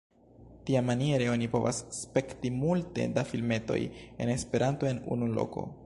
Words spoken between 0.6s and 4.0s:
Tiamaniere oni povas spekti multe da filmetoj